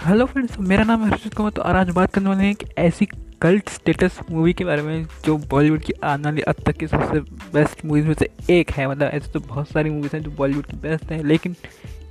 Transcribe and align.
Hello 0.00 0.24
friends 0.26 0.58
मेरा 0.58 0.84
नाम 0.84 1.02
है 1.04 1.10
हर्षित 1.10 1.34
कुमार। 1.34 1.50
तो 1.52 1.62
आज 1.62 1.88
बात 1.90 2.12
करने 2.14 2.28
वाले 2.28 2.44
हैं 2.44 2.50
एक 2.50 2.62
ऐसी 2.78 3.06
कल्ट 3.42 3.68
स्टेटस 3.68 4.18
मूवी 4.30 4.52
के 4.52 4.64
बारे 4.64 4.82
में 4.82 5.06
जो 5.24 5.36
बॉलीवुड 5.50 5.80
की 5.80 5.92
आने 6.04 6.24
वाली 6.24 6.42
अब 6.42 6.62
तक 6.66 6.76
की 6.76 6.86
सबसे 6.86 7.20
बेस्ट 7.52 7.84
मूवीज़ 7.84 8.06
में 8.06 8.14
से 8.14 8.28
एक 8.50 8.70
है। 8.70 8.86
मतलब 8.88 9.08
ऐसे 9.08 9.32
तो 9.32 9.40
बहुत 9.40 9.68
सारी 9.68 9.90
मूवीज़ 9.90 10.16
हैं 10.16 10.22
जो 10.22 10.30
बॉलीवुड 10.30 10.66
की 10.66 10.76
बेस्ट 10.78 11.12
हैं, 11.12 11.22
लेकिन 11.24 11.56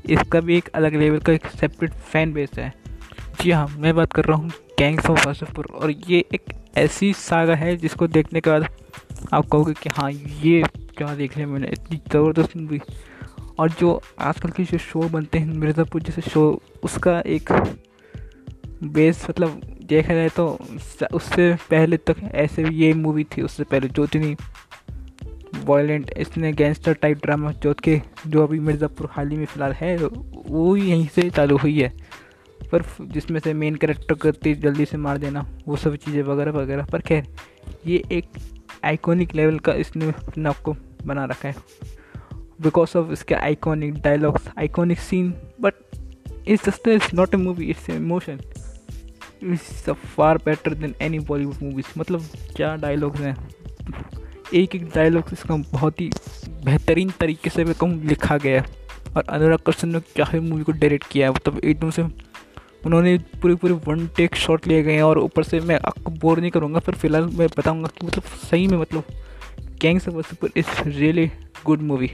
इसका 0.05 0.39
भी 0.39 0.57
एक 0.57 0.69
अलग 0.75 0.95
लेवल 0.95 1.19
का 1.19 1.33
एक 1.33 1.47
सेपरेट 1.51 1.93
फ़ैन 2.11 2.33
बेस 2.33 2.49
है। 2.57 2.71
जी 3.41 3.51
हाँ 3.51 3.67
मैं 3.77 3.95
बात 3.95 4.13
कर 4.13 4.25
रहा 4.25 4.37
हूँ 4.37 4.51
गैंग्स 4.79 5.09
ऑफ़ 5.09 5.27
वासेपुर 5.27 5.67
और 5.73 5.91
ये 5.91 6.23
एक 6.33 6.53
ऐसी 6.77 7.13
सागा 7.13 7.55
है 7.55 7.75
जिसको 7.77 8.07
देखने 8.09 8.41
के 8.41 8.49
बाद 8.49 8.67
आप 9.33 9.45
कहोगे 9.45 9.73
कि 9.73 9.89
हाँ 9.93 10.11
ये 10.11 10.61
क्या 10.97 11.15
देख 11.15 11.37
लिया 11.37 11.47
मैंने, 11.47 11.67
इतनी 11.67 12.01
ज़बरदस्त 12.11 12.57
मूवी 12.57 12.81
और 13.59 13.69
जो 13.69 14.01
आजकल 14.19 14.49
के 14.49 14.63
जो 14.63 14.77
शो 14.77 15.07
बनते 15.09 15.37
हैं, 15.37 15.53
मिर्ज़ापुर 15.53 16.01
जैसे 16.01 16.21
शो, 16.21 16.61
उसका 16.83 17.19
एक 17.19 17.51
बेस 18.83 19.25
मतलब 19.29 19.61
देखा 19.83 20.13
जाए 20.13 20.29
तो 20.29 20.47
उससे 21.13 21.53
पहले 21.69 21.97
तक 21.97 22.15
ऐसे 22.33 22.63
भी 22.63 22.75
ये 22.75 22.93
मूवी 22.93 23.23
थी, 23.23 23.41
उससे 23.41 23.63
पहले 23.63 23.87
जो 23.87 24.03
इतनी 24.03 24.35
वॉयलेंट 25.65 26.11
इसने 26.17 26.51
गैंगस्टर 26.53 26.93
टाइप 26.93 27.21
ड्रामा 27.23 27.51
जो 27.53 27.73
के, 27.83 28.01
जो 28.27 28.43
अभी 28.43 28.59
मिर्ज़ापुर 28.59 29.09
हाल 29.11 29.29
ही 29.29 29.37
में 29.37 29.45
फ़िलहाल 29.45 29.73
है, 29.73 29.95
वो 29.97 30.75
यहीं 30.75 31.07
से 31.07 31.29
चालू 31.29 31.57
हुई 31.57 31.79
है। 31.79 31.93
पर 32.71 32.83
जिसमें 33.01 33.39
से 33.39 33.53
मेन 33.53 33.75
कैरेक्टर 33.75 34.15
करती 34.15 34.53
जल्दी 34.55 34.85
से 34.85 34.97
मार 34.97 35.17
देना, 35.17 35.45
वो 35.67 35.75
सब 35.75 35.95
चीज़ें 35.95 36.21
वगैरह 36.23 36.51
वगैरह, 36.51 36.85
पर 36.85 37.01
खैर, 37.01 37.27
ये 37.87 38.03
एक 38.11 38.25
आइकॉनिक 38.85 39.35
लेवल 39.35 39.59
का 39.59 39.73
इसने 39.73 40.07
अपने 40.07 40.49
आपको 40.49 40.75
बना 41.05 41.25
रखा 41.25 41.47
है। 41.47 41.55
बिकॉज़ 42.61 42.97
ऑफ़ 42.97 43.11
इसके 43.11 43.35
iconic 43.35 44.01
dialogues 44.01 44.47
iconic 44.59 44.99
scene 44.99 45.33
but 45.61 45.73
it's 46.47 46.65
just 46.65 46.87
it's 46.87 47.13
not 47.13 47.33
a 47.33 47.37
movie 47.37 47.69
it's 47.69 47.89
emotion 47.89 48.39
it's 49.43 49.89
a 49.89 49.93
far 49.93 50.37
better 50.37 50.73
than 50.73 50.95
any 51.01 51.19
Bollywood 51.19 51.55
movies 51.63 51.99
मतलब 51.99 52.25
क्या 52.55 52.75
डायलॉग्स 52.75 53.19
हैं? 53.19 53.35
एक 54.53 54.75
एक 54.75 54.89
डायलॉग्स 54.95 55.33
इसका 55.33 55.55
बहुत 55.55 56.01
ही 56.01 56.09
बेहतरीन 56.65 57.09
तरीके 57.19 57.49
से 57.49 57.63
मैं 57.63 57.75
कहूँ 57.75 58.03
लिखा 58.03 58.37
गया 58.37 58.61
है। 58.61 58.67
और 59.17 59.23
अनुराग 59.29 59.59
कश्यप 59.67 59.85
ने 59.85 59.99
क्या 59.99 60.25
है 60.25 60.39
मूवी 60.39 60.63
को 60.63 60.71
डायरेक्ट 60.71 61.07
किया 61.07 61.27
है 61.27 61.33
मतलब 61.33 61.59
एकदम 61.59 61.89
से 61.89 62.01
उन्होंने 62.85 63.17
पूरे 63.41 63.55
पूरे 63.55 63.73
वन 63.73 64.07
टेक 64.07 64.35
शॉट 64.35 64.67
लिए 64.67 64.83
गए 64.83 64.93
हैं। 64.93 65.03
और 65.03 65.19
ऊपर 65.19 65.43
से 65.43 65.59
मैं 65.59 65.79
आपको 65.85 66.11
बोर 66.11 66.39
नहीं 66.39 66.51
करूँगा 66.51 66.79
पर 66.79 66.93
फ़िलहाल 66.93 67.25
मैं 67.33 67.47
बताऊँगा 67.57 67.87
कि 67.87 68.07
मतलब 68.07 68.23
सही 68.23 68.67
में 68.67 68.77
मतलब 68.77 69.03
gangs 69.81 70.07
of 70.07 70.45
is 70.57 70.65
really 70.85 71.31
good 71.65 71.81
movie 71.81 72.11